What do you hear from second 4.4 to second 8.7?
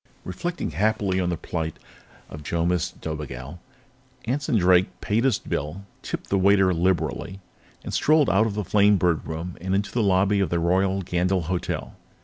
Drake paid his bill, tipped the waiter liberally, and strolled out of the